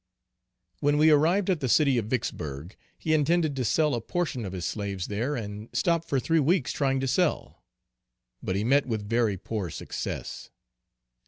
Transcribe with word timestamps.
_When 0.79 0.97
we 0.97 1.11
arrived 1.11 1.47
at 1.51 1.59
the 1.59 1.69
city 1.69 1.99
of 1.99 2.05
Vicksburg, 2.07 2.75
he 2.97 3.13
intended 3.13 3.55
to 3.55 3.63
sell 3.63 3.93
a 3.93 4.01
portion 4.01 4.45
of 4.45 4.51
his 4.53 4.65
slaves 4.65 5.05
there, 5.05 5.35
and 5.35 5.69
stopped 5.73 6.09
for 6.09 6.19
three 6.19 6.39
weeks 6.39 6.71
trying 6.71 6.99
to 7.01 7.07
sell. 7.07 7.61
But 8.41 8.55
he 8.55 8.63
met 8.63 8.87
with 8.87 9.07
very 9.07 9.37
poor 9.37 9.69
success. 9.69 10.49